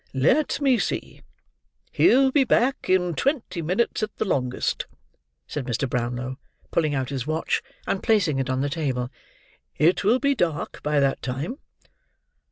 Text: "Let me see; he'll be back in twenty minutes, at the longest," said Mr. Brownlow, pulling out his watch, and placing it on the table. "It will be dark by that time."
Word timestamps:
"Let 0.15 0.59
me 0.59 0.79
see; 0.79 1.21
he'll 1.91 2.31
be 2.31 2.43
back 2.43 2.89
in 2.89 3.13
twenty 3.13 3.61
minutes, 3.61 4.01
at 4.01 4.15
the 4.17 4.25
longest," 4.25 4.87
said 5.45 5.67
Mr. 5.67 5.87
Brownlow, 5.87 6.39
pulling 6.71 6.95
out 6.95 7.09
his 7.09 7.27
watch, 7.27 7.61
and 7.85 8.01
placing 8.01 8.39
it 8.39 8.49
on 8.49 8.61
the 8.61 8.67
table. 8.71 9.11
"It 9.77 10.03
will 10.03 10.17
be 10.17 10.33
dark 10.33 10.81
by 10.81 10.99
that 10.99 11.21
time." 11.21 11.59